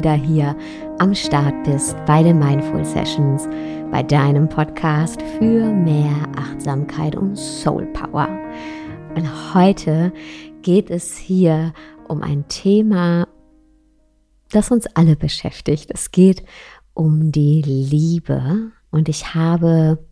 [0.00, 0.56] wieder hier
[0.98, 3.46] am Start bist bei den Mindful Sessions,
[3.90, 8.26] bei deinem Podcast für mehr Achtsamkeit und Soul Power.
[9.14, 10.10] Und heute
[10.62, 11.74] geht es hier
[12.08, 13.28] um ein Thema,
[14.52, 15.90] das uns alle beschäftigt.
[15.90, 16.44] Es geht
[16.94, 20.02] um die Liebe und ich habe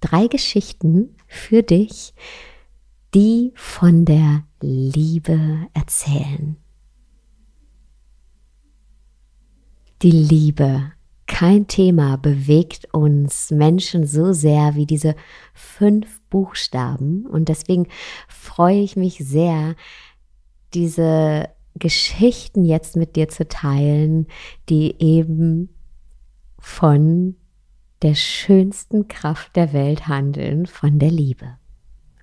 [0.00, 2.12] drei Geschichten für dich,
[3.14, 5.38] die von der Liebe
[5.74, 6.56] erzählen.
[10.02, 10.92] Die Liebe,
[11.26, 15.16] kein Thema bewegt uns Menschen so sehr wie diese
[15.54, 17.26] fünf Buchstaben.
[17.26, 17.88] Und deswegen
[18.28, 19.74] freue ich mich sehr,
[20.72, 24.28] diese Geschichten jetzt mit dir zu teilen,
[24.68, 25.70] die eben
[26.60, 27.34] von
[28.02, 31.58] der schönsten Kraft der Welt handeln, von der Liebe.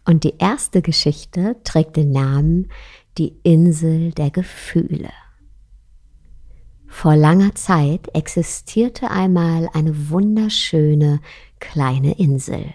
[0.05, 2.69] Und die erste Geschichte trägt den Namen
[3.17, 5.09] Die Insel der Gefühle.
[6.97, 11.19] Vor langer Zeit existierte einmal eine wunderschöne
[11.59, 12.73] kleine Insel.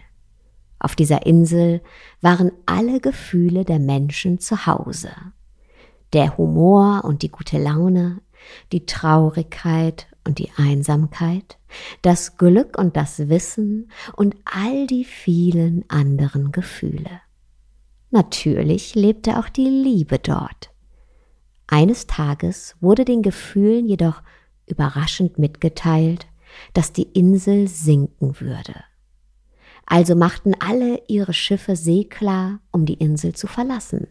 [0.79, 1.81] Auf dieser Insel
[2.21, 5.11] waren alle Gefühle der Menschen zu Hause.
[6.13, 8.21] Der Humor und die gute Laune,
[8.73, 11.57] die Traurigkeit und die Einsamkeit,
[12.03, 17.23] das Glück und das Wissen und all die vielen anderen Gefühle.
[18.11, 20.70] Natürlich lebte auch die Liebe dort.
[21.73, 24.25] Eines Tages wurde den Gefühlen jedoch
[24.67, 26.27] überraschend mitgeteilt,
[26.75, 28.75] dass die Insel sinken würde.
[29.87, 34.09] Also machten alle ihre Schiffe seeklar, um die Insel zu verlassen.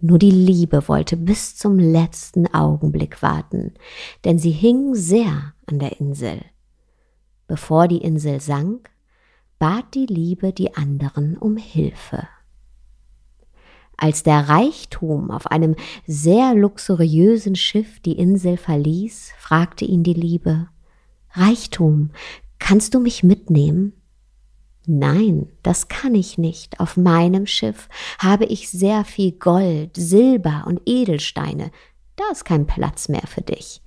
[0.00, 3.72] Nur die Liebe wollte bis zum letzten Augenblick warten,
[4.26, 6.42] denn sie hing sehr an der Insel.
[7.46, 8.90] Bevor die Insel sank,
[9.58, 12.28] bat die Liebe die anderen um Hilfe.
[13.96, 15.74] Als der Reichtum auf einem
[16.06, 20.68] sehr luxuriösen Schiff die Insel verließ, fragte ihn die Liebe
[21.32, 22.10] Reichtum,
[22.58, 23.92] kannst du mich mitnehmen?
[24.86, 26.80] Nein, das kann ich nicht.
[26.80, 31.70] Auf meinem Schiff habe ich sehr viel Gold, Silber und Edelsteine.
[32.14, 33.82] Da ist kein Platz mehr für dich,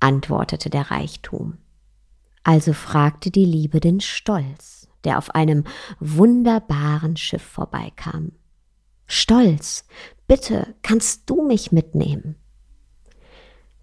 [0.00, 1.58] antwortete der Reichtum.
[2.44, 5.64] Also fragte die Liebe den Stolz, der auf einem
[5.98, 8.32] wunderbaren Schiff vorbeikam.
[9.06, 9.84] Stolz,
[10.26, 12.36] bitte kannst du mich mitnehmen?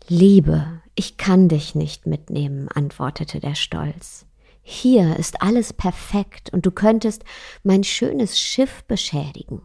[0.07, 4.25] Liebe, ich kann dich nicht mitnehmen, antwortete der Stolz.
[4.61, 7.23] Hier ist alles perfekt und du könntest
[7.63, 9.61] mein schönes Schiff beschädigen.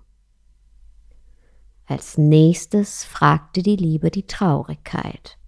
[1.86, 5.38] Als nächstes fragte die Liebe die Traurigkeit.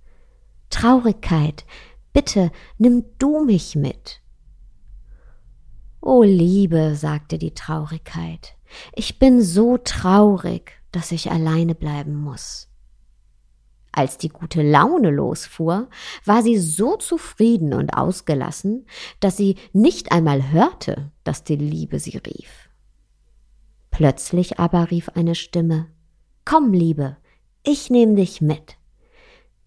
[0.70, 1.64] Traurigkeit,
[2.12, 4.20] bitte nimm du mich mit.
[6.00, 8.57] O Liebe, sagte die Traurigkeit,
[8.94, 12.68] ich bin so traurig, dass ich alleine bleiben muss.
[13.92, 15.88] Als die gute Laune losfuhr,
[16.24, 18.86] war sie so zufrieden und ausgelassen,
[19.20, 22.68] dass sie nicht einmal hörte, dass die Liebe sie rief.
[23.90, 25.86] Plötzlich aber rief eine Stimme
[26.44, 27.16] Komm, Liebe,
[27.62, 28.76] ich nehm dich mit.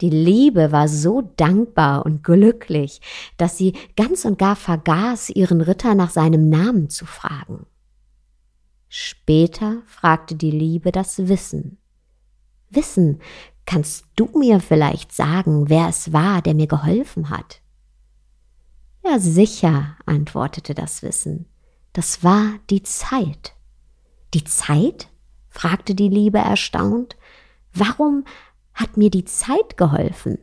[0.01, 3.01] Die Liebe war so dankbar und glücklich,
[3.37, 7.67] dass sie ganz und gar vergaß, ihren Ritter nach seinem Namen zu fragen.
[8.93, 11.77] Später fragte die Liebe das Wissen.
[12.69, 13.21] Wissen,
[13.65, 17.61] Kannst du mir vielleicht sagen, wer es war, der mir geholfen hat?
[19.03, 21.47] Ja, sicher, antwortete das Wissen.
[21.93, 23.55] Das war die Zeit.
[24.33, 25.09] Die Zeit?
[25.49, 27.17] fragte die Liebe erstaunt.
[27.73, 28.25] Warum
[28.73, 30.37] hat mir die Zeit geholfen?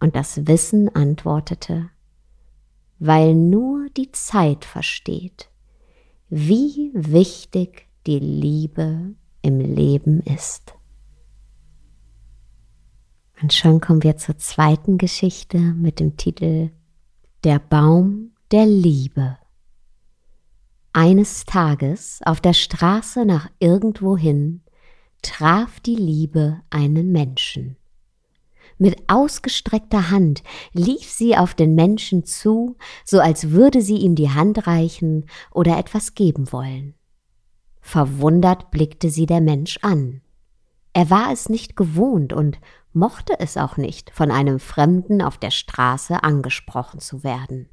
[0.00, 1.90] Und das Wissen antwortete,
[2.98, 5.49] weil nur die Zeit versteht,
[6.30, 10.74] wie wichtig die Liebe im Leben ist.
[13.42, 16.70] Und schon kommen wir zur zweiten Geschichte mit dem Titel
[17.42, 19.38] Der Baum der Liebe.
[20.92, 24.62] Eines Tages auf der Straße nach irgendwohin
[25.22, 27.76] traf die Liebe einen Menschen.
[28.82, 30.42] Mit ausgestreckter Hand
[30.72, 35.76] lief sie auf den Menschen zu, so als würde sie ihm die Hand reichen oder
[35.76, 36.94] etwas geben wollen.
[37.82, 40.22] Verwundert blickte sie der Mensch an.
[40.94, 42.58] Er war es nicht gewohnt und
[42.94, 47.68] mochte es auch nicht, von einem Fremden auf der Straße angesprochen zu werden.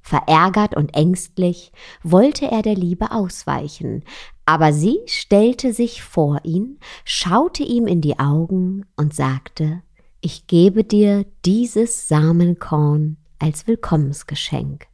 [0.00, 1.70] Verärgert und ängstlich
[2.02, 4.04] wollte er der Liebe ausweichen,
[4.46, 9.82] aber sie stellte sich vor ihn, schaute ihm in die Augen und sagte
[10.20, 14.88] Ich gebe dir dieses Samenkorn als Willkommensgeschenk.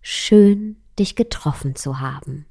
[0.00, 2.46] Schön, dich getroffen zu haben.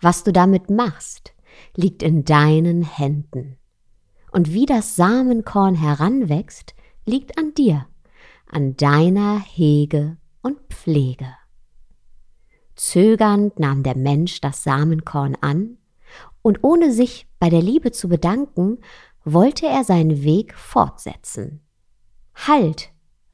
[0.00, 1.34] Was du damit machst,
[1.74, 3.56] liegt in deinen Händen
[4.30, 6.74] und wie das Samenkorn heranwächst,
[7.06, 7.86] liegt an dir,
[8.46, 11.26] an deiner Hege und Pflege.
[12.76, 15.78] Zögernd nahm der Mensch das Samenkorn an,
[16.42, 18.78] und ohne sich bei der Liebe zu bedanken,
[19.24, 21.60] wollte er seinen Weg fortsetzen.
[22.34, 22.90] Halt,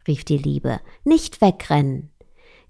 [0.06, 2.10] rief die Liebe, nicht wegrennen.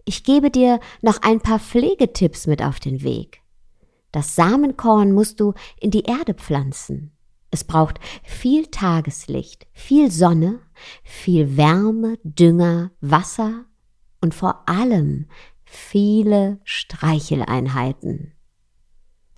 [0.04, 3.42] Ich gebe dir noch ein paar Pflegetipps mit auf den Weg.
[4.12, 7.12] Das Samenkorn musst du in die Erde pflanzen.
[7.50, 10.60] Es braucht viel Tageslicht, viel Sonne,
[11.02, 13.64] viel Wärme, Dünger, Wasser
[14.20, 15.28] und vor allem
[15.64, 18.32] viele Streicheleinheiten.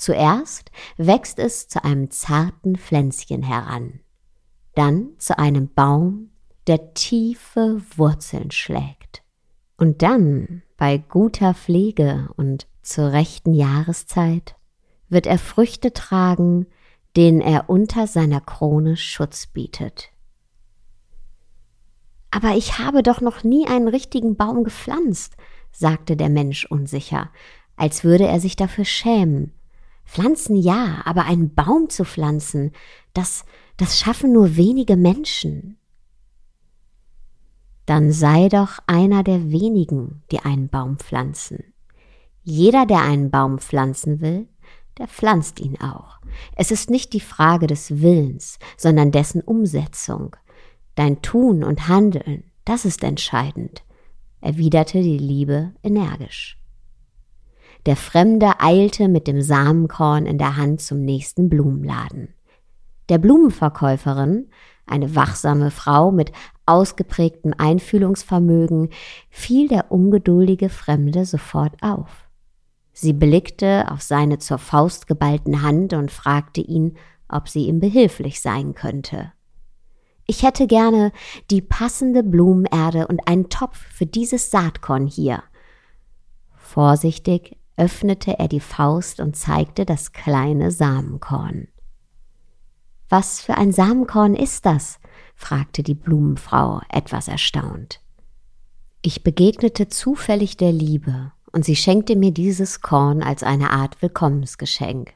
[0.01, 4.01] Zuerst wächst es zu einem zarten Pflänzchen heran,
[4.75, 6.31] dann zu einem Baum,
[6.67, 9.23] der tiefe Wurzeln schlägt.
[9.77, 14.57] Und dann, bei guter Pflege und zur rechten Jahreszeit,
[15.11, 16.65] wird er Früchte tragen,
[17.15, 20.09] denen er unter seiner Krone Schutz bietet.
[22.31, 25.37] Aber ich habe doch noch nie einen richtigen Baum gepflanzt,
[25.73, 27.31] sagte der Mensch unsicher,
[27.77, 29.53] als würde er sich dafür schämen.
[30.11, 32.73] Pflanzen ja, aber einen Baum zu pflanzen,
[33.15, 33.45] das,
[33.77, 35.79] das schaffen nur wenige Menschen.
[37.87, 41.73] Dann sei doch einer der wenigen, die einen Baum pflanzen.
[42.43, 44.49] Jeder, der einen Baum pflanzen will,
[44.99, 46.19] der pflanzt ihn auch.
[46.57, 50.35] Es ist nicht die Frage des Willens, sondern dessen Umsetzung.
[50.97, 53.85] Dein Tun und Handeln, das ist entscheidend,
[54.41, 56.60] erwiderte die Liebe energisch.
[57.87, 62.35] Der Fremde eilte mit dem Samenkorn in der Hand zum nächsten Blumenladen.
[63.09, 64.51] Der Blumenverkäuferin,
[64.87, 66.33] eine wachsame Frau mit
[66.67, 68.91] ausgeprägtem Einfühlungsvermögen,
[69.31, 72.29] fiel der ungeduldige Fremde sofort auf.
[72.93, 76.97] Sie blickte auf seine zur Faust geballten Hand und fragte ihn,
[77.29, 79.33] ob sie ihm behilflich sein könnte.
[80.27, 81.13] Ich hätte gerne
[81.51, 85.43] die passende Blumenerde und einen Topf für dieses Saatkorn hier.
[86.55, 91.69] Vorsichtig öffnete er die Faust und zeigte das kleine Samenkorn.
[93.09, 95.01] Was für ein Samenkorn ist das?
[95.35, 98.01] fragte die Blumenfrau etwas erstaunt.
[99.01, 105.15] Ich begegnete zufällig der Liebe, und sie schenkte mir dieses Korn als eine Art Willkommensgeschenk.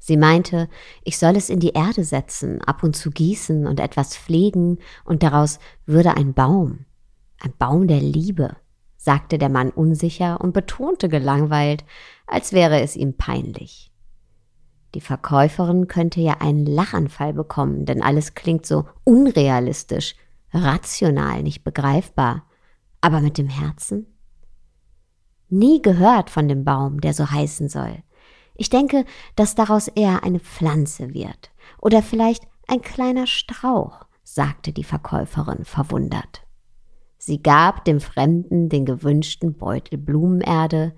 [0.00, 0.68] Sie meinte,
[1.04, 5.22] ich soll es in die Erde setzen, ab und zu gießen und etwas pflegen, und
[5.22, 6.86] daraus würde ein Baum,
[7.38, 8.56] ein Baum der Liebe,
[9.02, 11.86] sagte der Mann unsicher und betonte gelangweilt,
[12.26, 13.90] als wäre es ihm peinlich.
[14.94, 20.16] Die Verkäuferin könnte ja einen Lachanfall bekommen, denn alles klingt so unrealistisch,
[20.52, 22.44] rational, nicht begreifbar.
[23.00, 24.06] Aber mit dem Herzen?
[25.48, 28.02] Nie gehört von dem Baum, der so heißen soll.
[28.54, 31.50] Ich denke, dass daraus eher eine Pflanze wird.
[31.80, 36.42] Oder vielleicht ein kleiner Strauch, sagte die Verkäuferin verwundert.
[37.30, 40.96] Sie gab dem Fremden den gewünschten Beutel Blumenerde,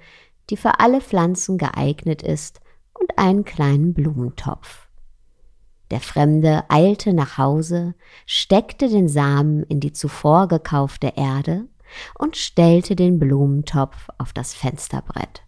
[0.48, 2.62] die für alle Pflanzen geeignet ist,
[2.98, 4.88] und einen kleinen Blumentopf.
[5.90, 11.66] Der Fremde eilte nach Hause, steckte den Samen in die zuvor gekaufte Erde
[12.18, 15.42] und stellte den Blumentopf auf das Fensterbrett,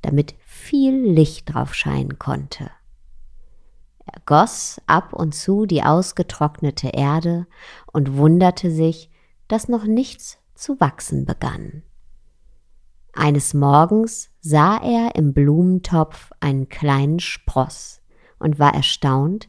[0.00, 2.70] damit viel Licht drauf scheinen konnte.
[4.06, 7.48] Er goss ab und zu die ausgetrocknete Erde
[7.92, 9.10] und wunderte sich,
[9.50, 11.82] dass noch nichts zu wachsen begann.
[13.12, 18.00] Eines Morgens sah er im Blumentopf einen kleinen Spross
[18.38, 19.48] und war erstaunt,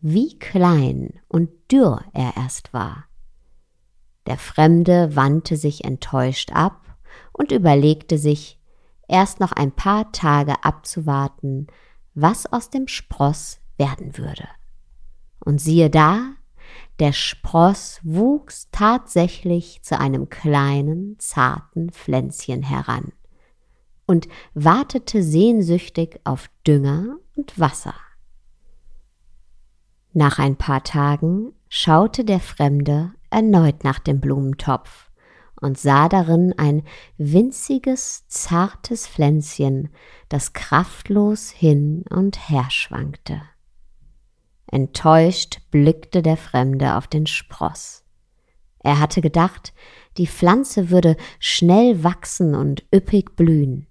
[0.00, 3.06] wie klein und dürr er erst war.
[4.26, 6.96] Der Fremde wandte sich enttäuscht ab
[7.32, 8.60] und überlegte sich,
[9.08, 11.66] erst noch ein paar Tage abzuwarten,
[12.14, 14.46] was aus dem Spross werden würde.
[15.40, 16.34] Und siehe da,
[17.02, 23.10] der Spross wuchs tatsächlich zu einem kleinen, zarten Pflänzchen heran
[24.06, 27.96] und wartete sehnsüchtig auf Dünger und Wasser.
[30.12, 35.10] Nach ein paar Tagen schaute der Fremde erneut nach dem Blumentopf
[35.60, 36.84] und sah darin ein
[37.18, 39.88] winziges, zartes Pflänzchen,
[40.28, 43.42] das kraftlos hin und her schwankte.
[44.72, 48.04] Enttäuscht blickte der Fremde auf den Spross.
[48.80, 49.74] Er hatte gedacht,
[50.16, 53.86] die Pflanze würde schnell wachsen und üppig blühen.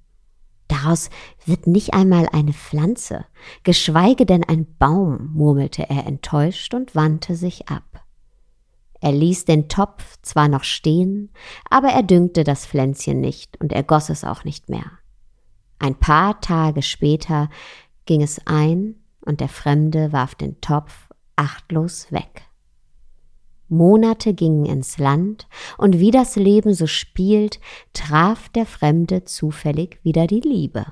[0.68, 1.12] Daraus
[1.46, 3.26] wird nicht einmal eine Pflanze,
[3.64, 8.04] geschweige denn ein Baum, murmelte er enttäuscht und wandte sich ab.
[9.02, 11.32] Er ließ den Topf zwar noch stehen,
[11.70, 14.92] aber er düngte das Pflänzchen nicht und er goss es auch nicht mehr.
[15.78, 17.50] Ein paar Tage später
[18.06, 22.44] ging es ein und der Fremde warf den Topf achtlos weg.
[23.68, 25.48] Monate gingen ins Land,
[25.78, 27.60] und wie das Leben so spielt,
[27.94, 30.86] traf der Fremde zufällig wieder die Liebe.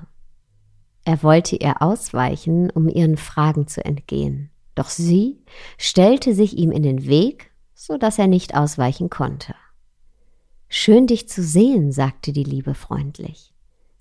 [1.04, 5.42] Er wollte ihr ausweichen, um ihren Fragen zu entgehen, doch sie
[5.76, 9.54] stellte sich ihm in den Weg, so dass er nicht ausweichen konnte.
[10.68, 13.52] Schön dich zu sehen, sagte die Liebe freundlich.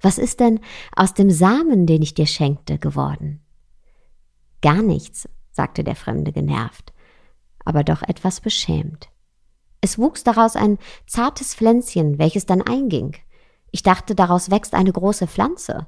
[0.02, 0.60] Was ist denn
[0.96, 3.42] aus dem Samen, den ich dir schenkte, geworden?
[4.62, 6.94] Gar nichts, sagte der Fremde genervt
[7.70, 9.10] aber doch etwas beschämt.
[9.80, 13.16] Es wuchs daraus ein zartes Pflänzchen, welches dann einging.
[13.70, 15.86] Ich dachte, daraus wächst eine große Pflanze,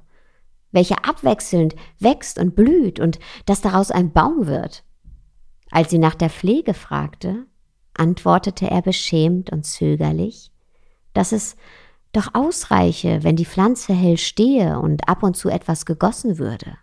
[0.71, 4.83] welche abwechselnd wächst und blüht und dass daraus ein Baum wird.
[5.71, 7.47] Als sie nach der Pflege fragte,
[7.95, 10.51] antwortete er beschämt und zögerlich,
[11.13, 11.55] dass es
[12.13, 16.77] doch ausreiche, wenn die Pflanze hell stehe und ab und zu etwas gegossen würde.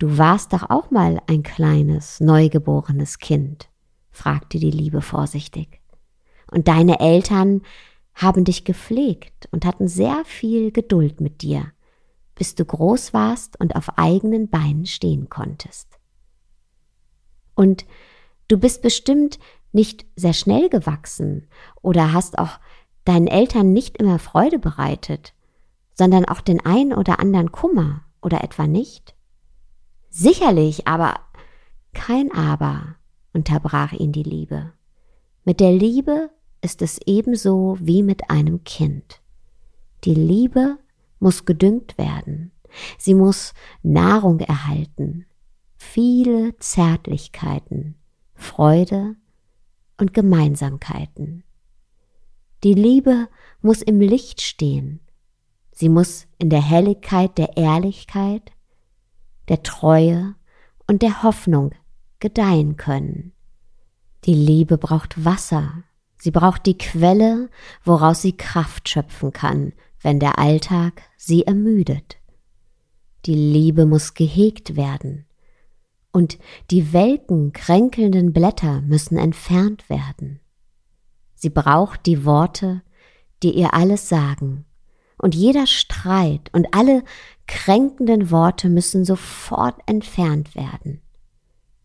[0.00, 3.68] Du warst doch auch mal ein kleines, neugeborenes Kind,
[4.10, 5.82] fragte die Liebe vorsichtig.
[6.50, 7.60] Und deine Eltern
[8.14, 11.70] haben dich gepflegt und hatten sehr viel Geduld mit dir,
[12.34, 15.98] bis du groß warst und auf eigenen Beinen stehen konntest.
[17.54, 17.84] Und
[18.48, 19.38] du bist bestimmt
[19.72, 21.46] nicht sehr schnell gewachsen
[21.82, 22.58] oder hast auch
[23.04, 25.34] deinen Eltern nicht immer Freude bereitet,
[25.92, 29.14] sondern auch den ein oder anderen Kummer oder etwa nicht?
[30.10, 31.20] Sicherlich, aber
[31.92, 32.96] kein Aber,
[33.32, 34.72] unterbrach ihn die Liebe.
[35.44, 39.20] Mit der Liebe ist es ebenso wie mit einem Kind.
[40.04, 40.78] Die Liebe
[41.20, 42.50] muss gedüngt werden,
[42.98, 45.26] sie muss Nahrung erhalten,
[45.76, 47.94] viele Zärtlichkeiten,
[48.34, 49.16] Freude
[49.98, 51.44] und Gemeinsamkeiten.
[52.64, 53.28] Die Liebe
[53.62, 55.00] muss im Licht stehen,
[55.72, 58.52] sie muss in der Helligkeit der Ehrlichkeit
[59.50, 60.36] der Treue
[60.86, 61.72] und der Hoffnung
[62.20, 63.32] gedeihen können.
[64.24, 65.82] Die Liebe braucht Wasser,
[66.18, 67.50] sie braucht die Quelle,
[67.84, 72.18] woraus sie Kraft schöpfen kann, wenn der Alltag sie ermüdet.
[73.26, 75.26] Die Liebe muss gehegt werden,
[76.12, 76.38] und
[76.70, 80.40] die welken, kränkelnden Blätter müssen entfernt werden.
[81.34, 82.82] Sie braucht die Worte,
[83.42, 84.64] die ihr alles sagen,
[85.20, 87.04] und jeder Streit und alle
[87.46, 91.02] kränkenden Worte müssen sofort entfernt werden.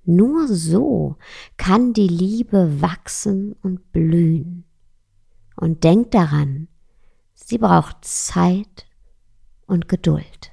[0.05, 1.17] Nur so
[1.57, 4.65] kann die Liebe wachsen und blühen.
[5.55, 6.67] Und denk daran,
[7.33, 8.85] sie braucht Zeit
[9.65, 10.51] und Geduld.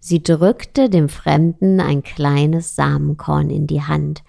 [0.00, 4.22] Sie drückte dem Fremden ein kleines Samenkorn in die Hand,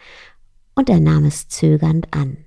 [0.75, 2.45] und er nahm es zögernd an.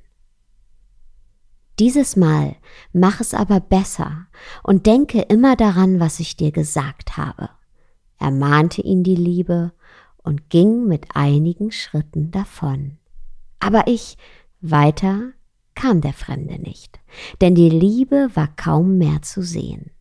[1.79, 2.57] Dieses Mal
[2.93, 4.27] mach es aber besser
[4.65, 7.51] und denke immer daran, was ich dir gesagt habe.
[8.19, 9.73] Ermahnte ihn die Liebe
[10.17, 12.99] und ging mit einigen Schritten davon.
[13.61, 14.17] Aber ich,
[14.61, 15.33] weiter
[15.77, 16.99] kam der Fremde nicht,
[17.41, 19.93] denn die Liebe war kaum mehr zu sehen.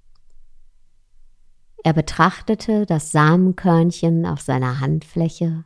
[1.84, 5.63] Er betrachtete das Samenkörnchen auf seiner Handfläche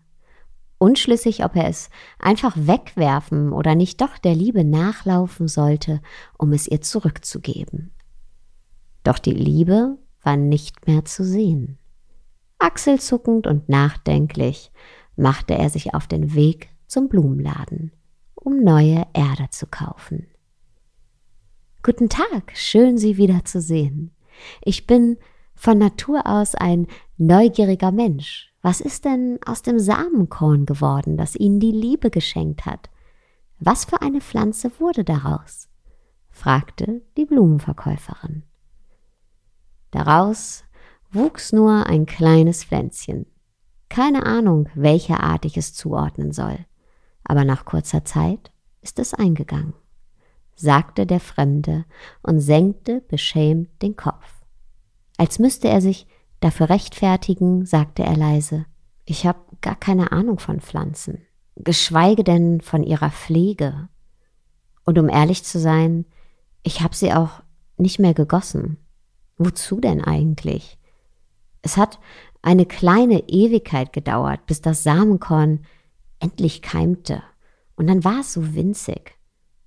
[0.82, 6.02] unschlüssig, ob er es einfach wegwerfen oder nicht doch der Liebe nachlaufen sollte,
[6.40, 7.94] um es ihr zurückzugeben.
[9.04, 11.78] Doch die Liebe war nicht mehr zu sehen.
[12.58, 14.72] Achselzuckend und nachdenklich
[15.16, 17.92] machte er sich auf den Weg zum Blumenladen,
[18.34, 20.28] um neue Erde zu kaufen.
[21.84, 24.16] Guten Tag, schön Sie wiederzusehen.
[24.64, 25.18] Ich bin
[25.62, 26.88] von Natur aus ein
[27.18, 32.90] neugieriger Mensch was ist denn aus dem Samenkorn geworden, das ihnen die Liebe geschenkt hat?
[33.60, 35.68] Was für eine Pflanze wurde daraus?
[36.30, 38.44] fragte die Blumenverkäuferin.
[39.90, 40.64] Daraus
[41.12, 43.26] wuchs nur ein kleines Pflänzchen.
[43.90, 46.58] Keine Ahnung, welcher Art ich es zuordnen soll,
[47.24, 48.52] aber nach kurzer Zeit
[48.82, 49.74] ist es eingegangen,
[50.56, 51.86] sagte der Fremde
[52.22, 54.41] und senkte beschämt den Kopf,
[55.22, 56.08] als müsste er sich
[56.42, 58.66] Dafür rechtfertigen, sagte er leise,
[59.06, 61.22] ich habe gar keine Ahnung von Pflanzen,
[61.56, 63.90] geschweige denn von ihrer Pflege.
[64.84, 66.06] Und um ehrlich zu sein,
[66.64, 67.44] ich habe sie auch
[67.78, 68.78] nicht mehr gegossen.
[69.38, 70.80] Wozu denn eigentlich?
[71.62, 72.00] Es hat
[72.42, 75.64] eine kleine Ewigkeit gedauert, bis das Samenkorn
[76.20, 77.22] endlich keimte.
[77.76, 79.16] Und dann war es so winzig.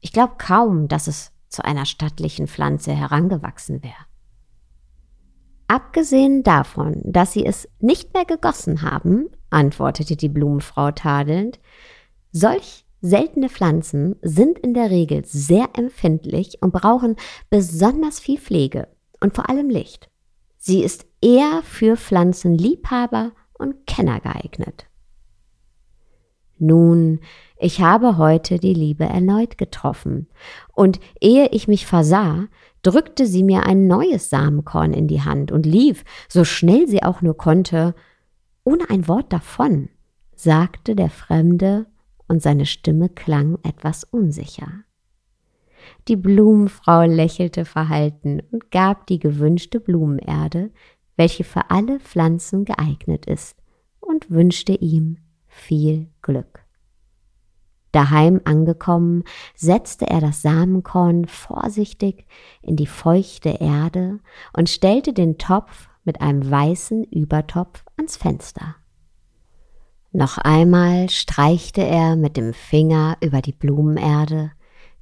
[0.01, 3.95] Ich glaube kaum, dass es zu einer stattlichen Pflanze herangewachsen wäre.
[5.67, 11.59] Abgesehen davon, dass sie es nicht mehr gegossen haben, antwortete die Blumenfrau tadelnd,
[12.33, 17.17] solch seltene Pflanzen sind in der Regel sehr empfindlich und brauchen
[17.51, 18.89] besonders viel Pflege
[19.21, 20.11] und vor allem Licht.
[20.57, 24.87] Sie ist eher für Pflanzenliebhaber und Kenner geeignet.
[26.59, 27.21] Nun,
[27.57, 30.29] Ich habe heute die Liebe erneut getroffen,
[30.75, 32.49] und ehe ich mich versah,
[32.85, 37.23] drückte sie mir ein neues Samenkorn in die Hand und lief, so schnell sie auch
[37.23, 37.95] nur konnte,
[38.63, 39.89] ohne ein Wort davon,
[40.35, 41.87] sagte der Fremde,
[42.27, 44.85] und seine Stimme klang etwas unsicher.
[46.09, 50.71] Die Blumenfrau lächelte verhalten und gab die gewünschte Blumenerde,
[51.17, 53.59] welche für alle Pflanzen geeignet ist,
[54.01, 56.64] und wünschte ihm viel Glück.
[57.95, 59.23] Daheim angekommen,
[59.55, 62.27] setzte er das Samenkorn vorsichtig
[62.61, 64.19] in die feuchte Erde
[64.53, 68.77] und stellte den Topf mit einem weißen Übertopf ans Fenster.
[70.11, 74.53] Noch einmal streichte er mit dem Finger über die Blumenerde,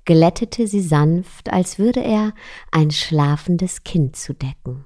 [0.05, 2.35] glättete sie sanft, als würde er
[2.71, 4.85] ein schlafendes Kind zudecken.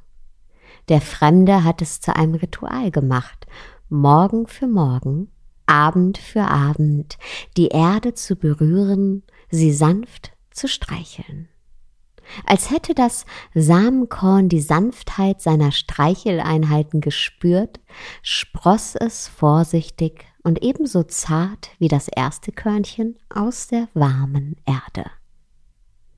[0.89, 3.47] Der Fremde hat es zu einem Ritual gemacht,
[3.89, 5.33] Morgen für Morgen
[5.67, 7.19] Abend für Abend
[7.57, 11.49] die Erde zu berühren, sie sanft zu streicheln.
[12.45, 17.81] Als hätte das Samenkorn die Sanftheit seiner Streicheleinheiten gespürt,
[18.23, 25.11] spross es vorsichtig und ebenso zart wie das erste Körnchen aus der warmen Erde.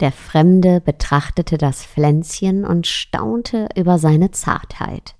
[0.00, 5.16] Der Fremde betrachtete das Pflänzchen und staunte über seine Zartheit.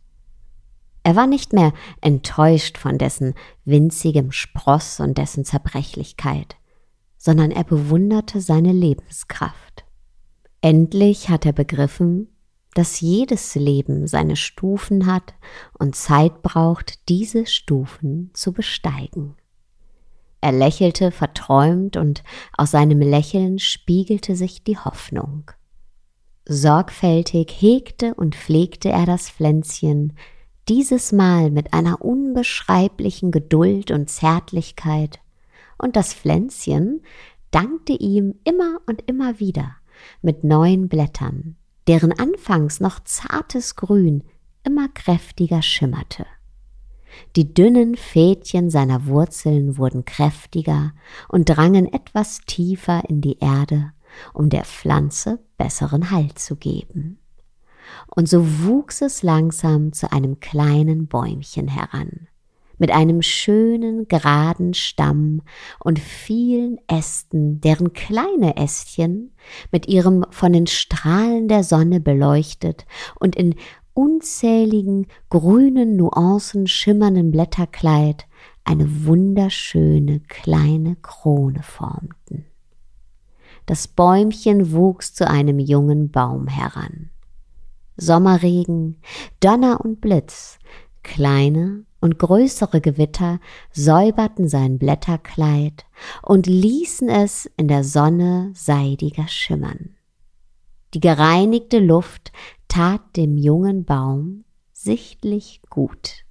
[1.09, 1.73] Er war nicht mehr
[2.03, 3.33] enttäuscht von dessen
[3.65, 6.57] winzigem Spross und dessen Zerbrechlichkeit,
[7.17, 9.87] sondern er bewunderte seine Lebenskraft.
[10.61, 12.29] Endlich hat er begriffen,
[12.75, 15.33] dass jedes Leben seine Stufen hat
[15.79, 19.35] und Zeit braucht, diese Stufen zu besteigen.
[20.43, 22.23] Er lächelte verträumt und
[22.55, 25.51] aus seinem Lächeln spiegelte sich die Hoffnung.
[26.45, 30.13] Sorgfältig hegte und pflegte er das Pflänzchen,
[30.69, 35.19] dieses Mal mit einer unbeschreiblichen Geduld und Zärtlichkeit,
[35.79, 37.03] und das Pflänzchen
[37.51, 39.77] dankte ihm immer und immer wieder
[40.21, 44.25] mit neuen Blättern, deren anfangs noch zartes Grün
[44.65, 46.27] immer kräftiger schimmerte.
[47.37, 50.93] Die dünnen Fädchen seiner Wurzeln wurden kräftiger
[51.29, 53.93] und drangen etwas tiefer in die Erde,
[54.35, 57.19] um der Pflanze besseren Halt zu geben
[58.15, 62.29] und so wuchs es langsam zu einem kleinen Bäumchen heran,
[62.79, 65.43] mit einem schönen geraden Stamm
[65.81, 69.33] und vielen Ästen, deren kleine Ästchen
[69.73, 72.87] mit ihrem von den Strahlen der Sonne beleuchtet
[73.19, 73.55] und in
[73.95, 78.27] unzähligen grünen Nuancen schimmernden Blätterkleid
[78.63, 82.45] eine wunderschöne kleine Krone formten.
[83.67, 87.11] Das Bäumchen wuchs zu einem jungen Baum heran.
[87.99, 88.97] Sommerregen,
[89.41, 90.59] Donner und Blitz,
[91.03, 93.41] kleine und größere Gewitter
[93.73, 95.85] säuberten sein Blätterkleid
[96.23, 99.97] und ließen es in der Sonne seidiger schimmern.
[100.95, 102.33] Die gereinigte Luft
[102.69, 106.25] tat dem jungen Baum sichtlich gut.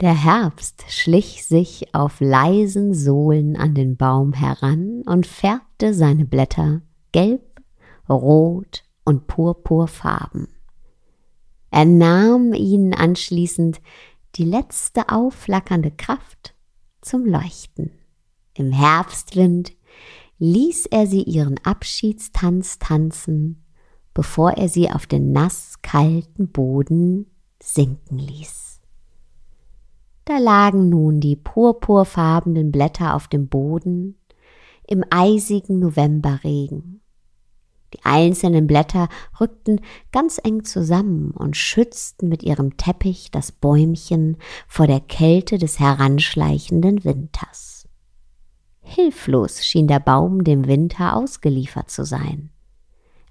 [0.00, 6.82] Der Herbst schlich sich auf leisen Sohlen an den Baum heran und färbte seine Blätter
[7.12, 7.62] gelb,
[8.08, 10.48] rot und purpurfarben.
[11.74, 13.80] Er nahm ihnen anschließend
[14.36, 16.54] die letzte aufflackernde Kraft
[17.00, 17.90] zum Leuchten.
[18.56, 19.72] Im Herbstwind
[20.38, 23.64] ließ er sie ihren Abschiedstanz tanzen,
[24.14, 27.26] bevor er sie auf den nasskalten Boden
[27.60, 28.80] sinken ließ.
[30.26, 34.16] Da lagen nun die purpurfarbenen Blätter auf dem Boden
[34.86, 37.00] im eisigen Novemberregen.
[37.94, 39.08] Die einzelnen Blätter
[39.40, 39.80] rückten
[40.10, 47.04] ganz eng zusammen und schützten mit ihrem Teppich das Bäumchen vor der Kälte des heranschleichenden
[47.04, 47.88] Winters.
[48.80, 52.50] Hilflos schien der Baum dem Winter ausgeliefert zu sein.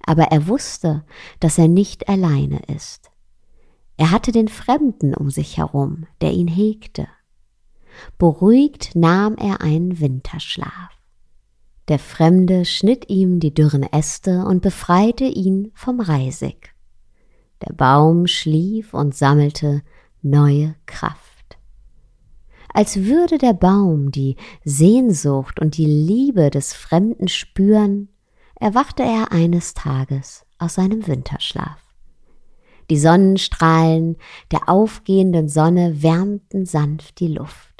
[0.05, 1.03] Aber er wusste,
[1.41, 3.11] dass er nicht alleine ist.
[3.97, 7.07] Er hatte den Fremden um sich herum, der ihn hegte.
[8.17, 11.02] Beruhigt nahm er einen Winterschlaf.
[11.89, 16.73] Der Fremde schnitt ihm die dürren Äste und befreite ihn vom Reisig.
[17.65, 19.81] Der Baum schlief und sammelte
[20.21, 21.57] neue Kraft.
[22.73, 28.09] Als würde der Baum die Sehnsucht und die Liebe des Fremden spüren,
[28.55, 31.79] erwachte er eines Tages aus seinem Winterschlaf.
[32.89, 34.17] Die Sonnenstrahlen
[34.51, 37.72] der aufgehenden Sonne wärmten sanft die Luft.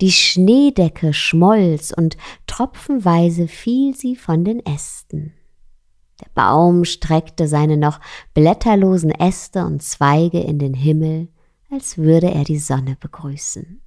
[0.00, 5.34] Die Schneedecke schmolz und tropfenweise fiel sie von den Ästen.
[6.20, 8.00] Der Baum streckte seine noch
[8.34, 11.28] blätterlosen Äste und Zweige in den Himmel,
[11.70, 13.80] als würde er die Sonne begrüßen.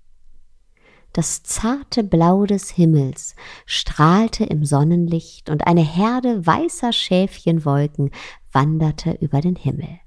[1.13, 8.11] Das zarte Blau des Himmels strahlte im Sonnenlicht und eine Herde weißer Schäfchenwolken
[8.53, 9.99] wanderte über den Himmel.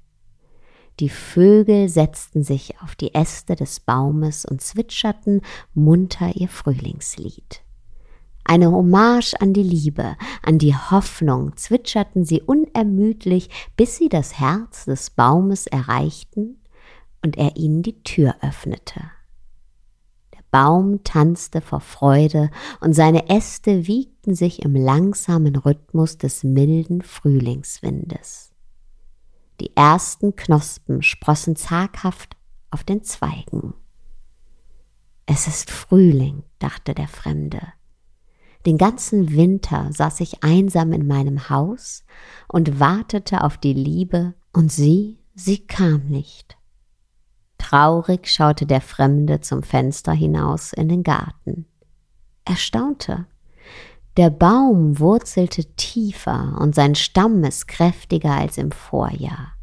[0.99, 5.41] Die Vögel setzten sich auf die Äste des Baumes und zwitscherten
[5.73, 7.61] munter ihr Frühlingslied.
[8.45, 14.85] Eine Hommage an die Liebe, an die Hoffnung zwitscherten sie unermüdlich, bis sie das Herz
[14.85, 16.61] des Baumes erreichten
[17.23, 19.01] und er ihnen die Tür öffnete.
[20.33, 27.01] Der Baum tanzte vor Freude und seine Äste wiegten sich im langsamen Rhythmus des milden
[27.01, 28.54] Frühlingswindes.
[29.61, 32.35] Die ersten Knospen sprossen zaghaft
[32.71, 33.73] auf den Zweigen.
[35.25, 37.61] Es ist Frühling, dachte der Fremde.
[38.65, 42.03] Den ganzen Winter saß ich einsam in meinem Haus
[42.47, 46.57] und wartete auf die Liebe, und sie, sie kam nicht.
[47.57, 51.65] Traurig schaute der Fremde zum Fenster hinaus in den Garten.
[52.45, 53.27] Er staunte.
[54.17, 59.53] Der Baum wurzelte tiefer und sein Stamm ist kräftiger als im Vorjahr.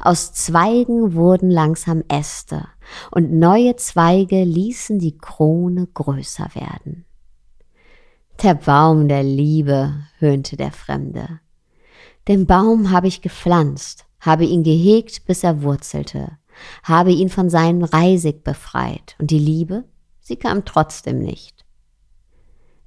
[0.00, 2.66] Aus Zweigen wurden langsam Äste
[3.10, 7.04] und neue Zweige ließen die Krone größer werden.
[8.42, 11.40] Der Baum der Liebe, höhnte der Fremde.
[12.26, 16.38] Den Baum habe ich gepflanzt, habe ihn gehegt, bis er wurzelte,
[16.82, 19.84] habe ihn von seinem Reisig befreit, und die Liebe,
[20.20, 21.51] sie kam trotzdem nicht.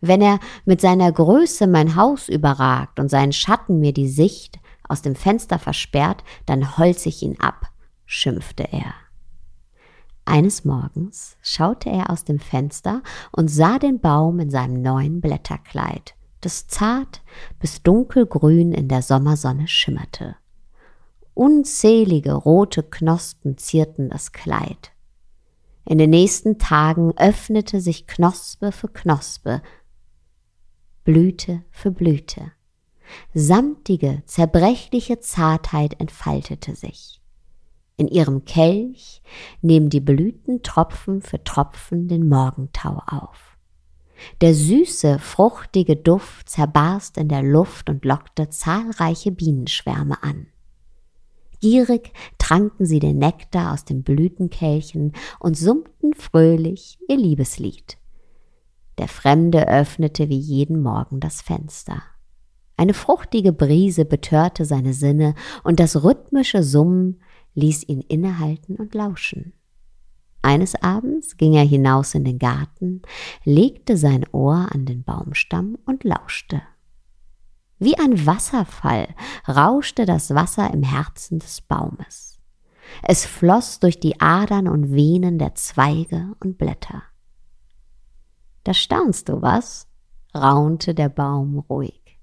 [0.07, 5.01] Wenn er mit seiner Größe mein Haus überragt und seinen Schatten mir die Sicht aus
[5.01, 7.69] dem Fenster versperrt, dann holz ich ihn ab,
[8.05, 8.93] schimpfte er.
[10.25, 16.15] Eines Morgens schaute er aus dem Fenster und sah den Baum in seinem neuen Blätterkleid,
[16.41, 17.21] das zart
[17.59, 20.35] bis dunkelgrün in der Sommersonne schimmerte.
[21.33, 24.91] Unzählige rote Knospen zierten das Kleid.
[25.87, 29.61] In den nächsten Tagen öffnete sich Knospe für Knospe,
[31.05, 32.51] Blüte für Blüte.
[33.35, 37.21] Samtige, zerbrechliche Zartheit entfaltete sich.
[37.95, 39.21] In ihrem Kelch
[39.61, 43.55] nehmen die Blüten Tropfen für Tropfen den Morgentau auf.
[44.41, 50.47] Der süße, fruchtige Duft zerbarst in der Luft und lockte zahlreiche Bienenschwärme an.
[51.61, 57.99] Gierig tranken sie den Nektar aus den Blütenkelchen und summten fröhlich ihr Liebeslied.
[58.97, 62.01] Der Fremde öffnete wie jeden Morgen das Fenster.
[62.77, 67.21] Eine fruchtige Brise betörte seine Sinne und das rhythmische Summen
[67.53, 69.53] ließ ihn innehalten und lauschen.
[70.41, 73.01] Eines Abends ging er hinaus in den Garten,
[73.43, 76.61] legte sein Ohr an den Baumstamm und lauschte.
[77.79, 79.07] Wie ein Wasserfall
[79.47, 82.39] rauschte das Wasser im Herzen des Baumes.
[83.01, 87.03] Es floss durch die Adern und Venen der Zweige und Blätter.
[88.65, 89.87] Da staunst du was?
[90.35, 92.19] raunte der Baum ruhig.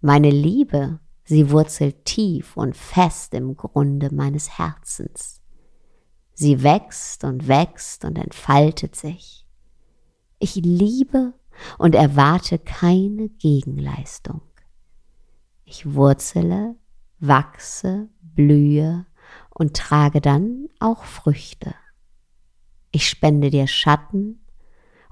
[0.00, 5.40] Meine Liebe Sie wurzelt tief und fest im Grunde meines Herzens.
[6.34, 9.46] Sie wächst und wächst und entfaltet sich.
[10.38, 11.34] Ich liebe
[11.78, 14.42] und erwarte keine Gegenleistung.
[15.64, 16.76] Ich wurzele,
[17.20, 19.06] wachse, blühe
[19.48, 21.74] und trage dann auch Früchte.
[22.90, 24.41] Ich spende dir Schatten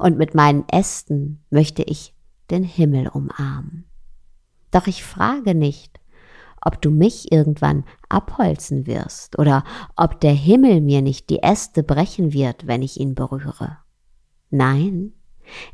[0.00, 2.14] und mit meinen Ästen möchte ich
[2.50, 3.84] den Himmel umarmen.
[4.70, 6.00] Doch ich frage nicht,
[6.62, 9.64] ob du mich irgendwann abholzen wirst oder
[9.96, 13.78] ob der Himmel mir nicht die Äste brechen wird, wenn ich ihn berühre.
[14.50, 15.12] Nein,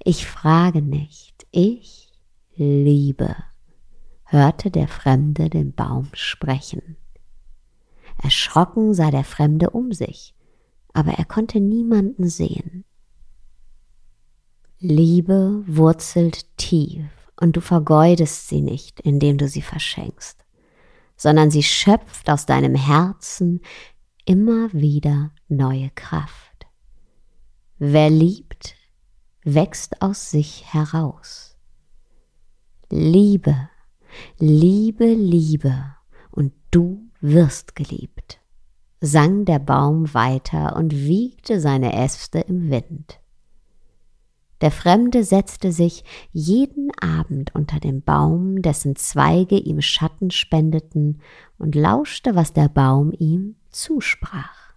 [0.05, 2.13] ich frage nicht, ich
[2.55, 3.35] liebe,
[4.25, 6.97] hörte der Fremde den Baum sprechen.
[8.23, 10.35] Erschrocken sah der Fremde um sich,
[10.93, 12.85] aber er konnte niemanden sehen.
[14.79, 17.07] Liebe wurzelt tief
[17.41, 20.47] und du vergeudest sie nicht, indem du sie verschenkst
[21.17, 23.61] sondern sie schöpft aus deinem Herzen
[24.25, 26.67] immer wieder neue Kraft.
[27.79, 28.75] Wer liebt,
[29.45, 31.57] wächst aus sich heraus.
[32.91, 33.69] Liebe,
[34.39, 35.95] Liebe, Liebe,
[36.31, 38.41] und du wirst geliebt,
[39.01, 43.21] sang der Baum weiter und wiegte seine Äste im Wind.
[44.61, 51.21] Der Fremde setzte sich jeden Abend unter den Baum, dessen Zweige ihm Schatten spendeten,
[51.59, 54.75] und lauschte, was der Baum ihm zusprach.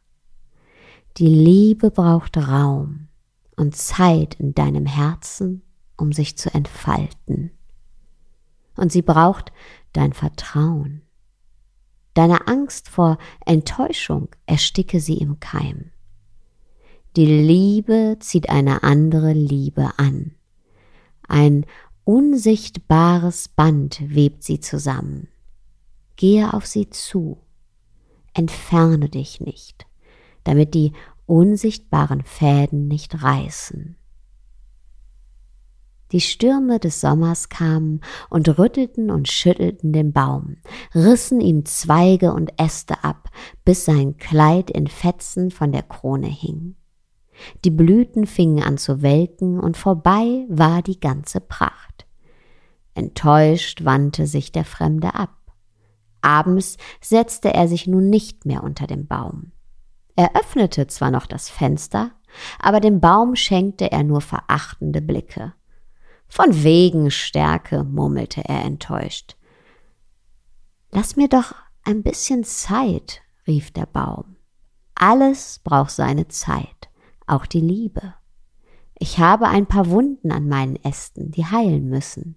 [1.18, 3.08] Die Liebe braucht Raum
[3.56, 5.62] und Zeit in deinem Herzen,
[5.98, 7.52] um sich zu entfalten.
[8.76, 9.52] Und sie braucht
[9.92, 11.02] dein Vertrauen.
[12.14, 15.92] Deine Angst vor Enttäuschung ersticke sie im Keim.
[17.20, 20.36] Die Liebe zieht eine andere Liebe an.
[21.28, 21.66] Ein
[22.06, 25.28] unsichtbares Band webt sie zusammen.
[26.16, 27.40] Gehe auf sie zu.
[28.34, 29.86] Entferne dich nicht,
[30.46, 30.94] damit die
[31.26, 33.98] unsichtbaren Fäden nicht reißen.
[36.14, 40.56] Die Stürme des Sommers kamen und rüttelten und schüttelten den Baum,
[40.96, 43.30] rissen ihm Zweige und Äste ab,
[43.66, 46.78] bis sein Kleid in Fetzen von der Krone hing.
[47.64, 52.06] Die Blüten fingen an zu welken und vorbei war die ganze Pracht.
[52.94, 55.36] Enttäuscht wandte sich der Fremde ab.
[56.22, 59.52] Abends setzte er sich nun nicht mehr unter dem Baum.
[60.16, 62.12] Er öffnete zwar noch das Fenster,
[62.60, 65.54] aber dem Baum schenkte er nur verachtende Blicke.
[66.28, 69.36] Von wegen Stärke, murmelte er enttäuscht.
[70.92, 74.36] Lass mir doch ein bisschen Zeit, rief der Baum.
[74.96, 76.79] Alles braucht seine Zeit,
[77.30, 78.14] auch die Liebe.
[78.98, 82.36] Ich habe ein paar Wunden an meinen Ästen, die heilen müssen.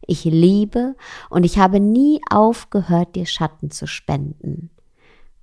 [0.00, 0.96] Ich liebe
[1.30, 4.70] und ich habe nie aufgehört, dir Schatten zu spenden.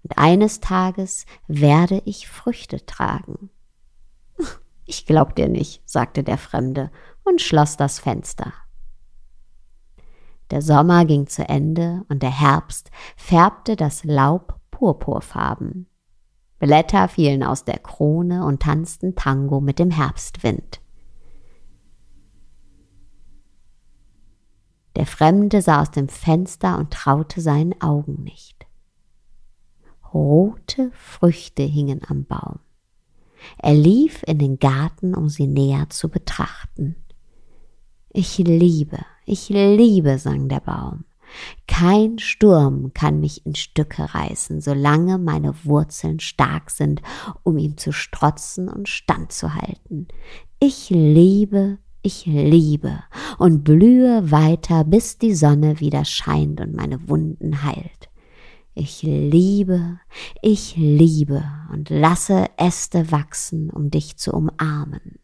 [0.04, 3.50] Und eines Tages werde ich Früchte tragen.
[4.86, 6.92] Ich glaub dir nicht, sagte der Fremde
[7.24, 8.52] und schloss das Fenster.
[10.52, 15.88] Der Sommer ging zu Ende und der Herbst färbte das Laub purpurfarben.
[16.64, 20.80] Blätter fielen aus der Krone und tanzten Tango mit dem Herbstwind.
[24.96, 28.66] Der Fremde sah aus dem Fenster und traute seinen Augen nicht.
[30.14, 32.60] Rote Früchte hingen am Baum.
[33.58, 36.96] Er lief in den Garten, um sie näher zu betrachten.
[38.08, 41.04] Ich liebe, ich liebe, sang der Baum.
[41.68, 47.02] Kein Sturm kann mich in Stücke reißen, solange meine Wurzeln stark sind,
[47.44, 50.08] um ihm zu strotzen und standzuhalten.
[50.60, 53.04] Ich liebe, ich liebe
[53.38, 58.10] und blühe weiter, bis die Sonne wieder scheint und meine Wunden heilt.
[58.76, 60.00] Ich liebe,
[60.42, 65.20] ich liebe und lasse Äste wachsen, um dich zu umarmen.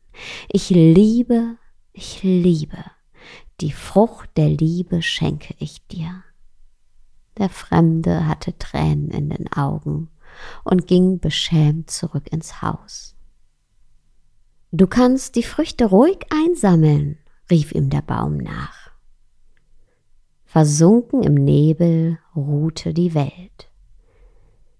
[0.49, 1.55] Ich liebe,
[1.91, 2.77] ich liebe,
[3.61, 6.23] die Frucht der Liebe schenke ich dir.
[7.37, 10.09] Der Fremde hatte Tränen in den Augen
[10.63, 13.15] und ging beschämt zurück ins Haus.
[14.71, 17.17] Du kannst die Früchte ruhig einsammeln,
[17.49, 18.91] rief ihm der Baum nach.
[20.45, 23.69] Versunken im Nebel ruhte die Welt.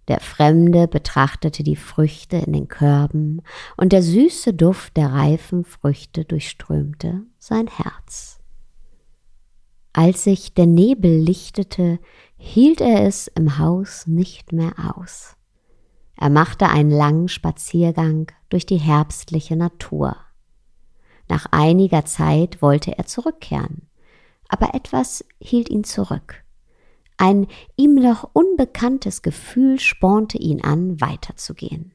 [0.08, 3.44] Der Fremde betrachtete die Früchte in den Körben,
[3.78, 8.39] und der süße Duft der reifen Früchte durchströmte sein Herz.
[10.00, 12.00] Als sich der Nebel lichtete,
[12.38, 15.36] hielt er es im Haus nicht mehr aus.
[16.16, 20.16] Er machte einen langen Spaziergang durch die herbstliche Natur.
[21.28, 23.90] Nach einiger Zeit wollte er zurückkehren,
[24.48, 26.46] aber etwas hielt ihn zurück.
[27.18, 31.92] Ein ihm noch unbekanntes Gefühl spornte ihn an, weiterzugehen.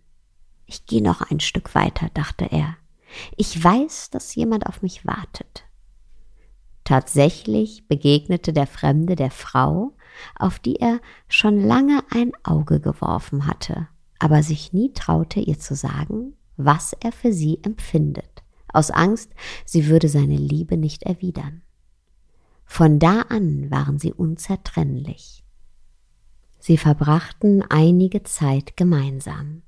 [0.67, 2.77] Ich gehe noch ein Stück weiter, dachte er.
[3.38, 5.64] Ich weiß, dass jemand auf mich wartet.
[6.85, 9.97] Tatsächlich begegnete der Fremde der Frau,
[10.38, 13.88] auf die er schon lange ein Auge geworfen hatte
[14.25, 18.42] aber sich nie traute, ihr zu sagen, was er für sie empfindet,
[18.73, 19.31] aus Angst,
[19.66, 21.61] sie würde seine Liebe nicht erwidern.
[22.64, 25.44] Von da an waren sie unzertrennlich.
[26.59, 29.61] Sie verbrachten einige Zeit gemeinsam.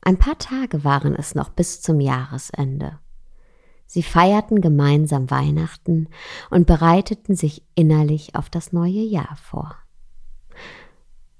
[0.00, 2.98] Ein paar Tage waren es noch bis zum Jahresende.
[3.92, 6.06] Sie feierten gemeinsam Weihnachten
[6.48, 9.74] und bereiteten sich innerlich auf das neue Jahr vor.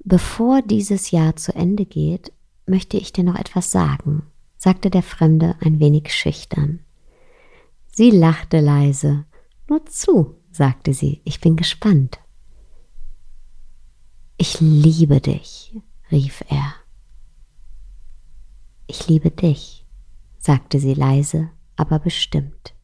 [0.02, 2.32] Bevor dieses Jahr zu Ende geht,
[2.66, 4.24] möchte ich dir noch etwas sagen,
[4.56, 6.80] sagte der Fremde ein wenig schüchtern.
[7.86, 9.26] Sie lachte leise.
[9.68, 12.18] Nur zu, sagte sie, ich bin gespannt.
[14.38, 16.74] Ich liebe dich, rief er.
[18.88, 19.86] Ich liebe dich,
[20.40, 22.74] sagte sie leise, aber bestimmt.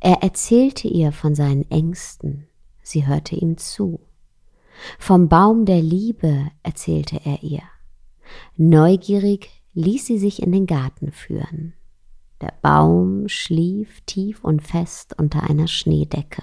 [0.00, 2.48] Er erzählte ihr von seinen Ängsten,
[2.82, 4.00] sie hörte ihm zu.
[4.98, 7.62] Vom Baum der Liebe erzählte er ihr.
[8.56, 11.74] Neugierig ließ sie sich in den Garten führen.
[12.40, 16.42] Der Baum schlief tief und fest unter einer Schneedecke.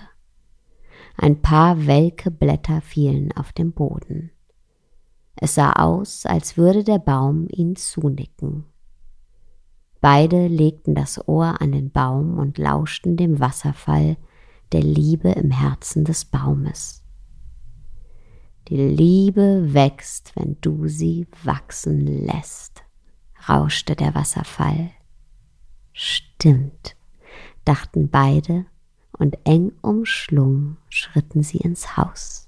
[1.18, 4.32] Ein paar welke Blätter fielen auf den Boden.
[5.36, 8.66] Es sah aus, als würde der Baum ihn zunicken.
[10.02, 14.18] Beide legten das Ohr an den Baum und lauschten dem Wasserfall
[14.72, 17.04] der Liebe im Herzen des Baumes.
[18.70, 22.84] Die Liebe wächst, wenn du sie wachsen lässt,
[23.48, 24.92] rauschte der Wasserfall.
[25.92, 26.96] Stimmt,
[27.66, 28.66] dachten beide,
[29.12, 32.48] und eng umschlungen schritten sie ins Haus.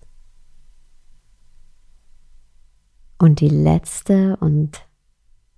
[3.17, 4.87] Und die letzte und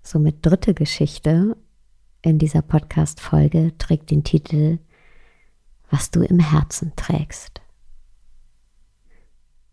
[0.02, 1.56] somit dritte Geschichte
[2.24, 4.80] in dieser Podcast-Folge trägt den Titel
[5.90, 7.62] Was du im Herzen trägst.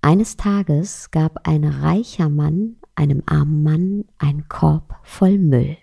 [0.03, 5.77] Eines Tages gab ein reicher Mann einem armen Mann einen Korb voll Müll.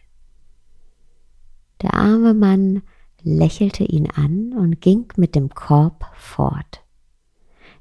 [1.81, 2.83] Der arme Mann
[3.23, 6.83] lächelte ihn an und ging mit dem Korb fort.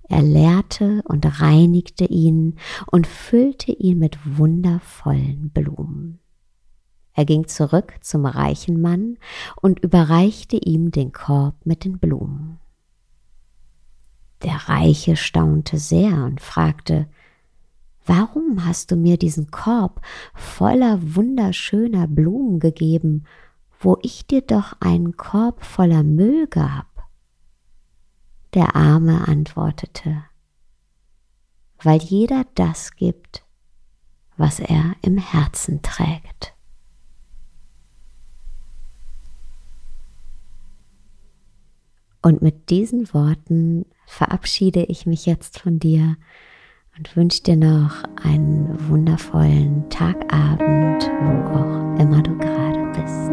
[0.08, 2.56] Er leerte und reinigte ihn
[2.90, 6.20] und füllte ihn mit wundervollen Blumen.
[7.16, 9.16] Er ging zurück zum reichen Mann
[9.62, 12.58] und überreichte ihm den Korb mit den Blumen.
[14.42, 17.08] Der Reiche staunte sehr und fragte,
[18.04, 20.02] Warum hast du mir diesen Korb
[20.34, 23.24] voller wunderschöner Blumen gegeben,
[23.80, 26.86] wo ich dir doch einen Korb voller Müll gab?
[28.52, 30.22] Der Arme antwortete,
[31.82, 33.42] weil jeder das gibt,
[34.36, 36.55] was er im Herzen trägt.
[42.26, 46.16] Und mit diesen Worten verabschiede ich mich jetzt von dir
[46.98, 53.30] und wünsche dir noch einen wundervollen Tagabend, wo auch immer du gerade bist.